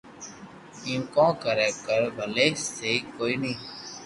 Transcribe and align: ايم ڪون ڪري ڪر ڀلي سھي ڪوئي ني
ايم 0.85 1.01
ڪون 1.15 1.29
ڪري 1.43 1.67
ڪر 1.85 2.01
ڀلي 2.17 2.47
سھي 2.73 2.93
ڪوئي 3.15 3.35
ني 3.41 3.53